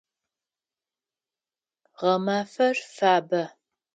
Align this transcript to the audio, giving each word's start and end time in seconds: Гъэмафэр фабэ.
Гъэмафэр 1.97 2.77
фабэ. 2.95 3.43